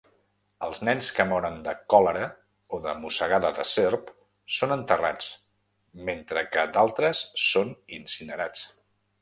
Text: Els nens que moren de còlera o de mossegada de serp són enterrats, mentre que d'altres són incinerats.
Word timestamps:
Els 0.67 0.79
nens 0.87 1.09
que 1.17 1.25
moren 1.31 1.57
de 1.67 1.73
còlera 1.93 2.29
o 2.77 2.79
de 2.87 2.95
mossegada 3.03 3.51
de 3.59 3.67
serp 3.73 4.09
són 4.61 4.73
enterrats, 4.79 5.31
mentre 6.11 6.47
que 6.57 6.67
d'altres 6.75 7.25
són 7.51 7.75
incinerats. 8.01 8.67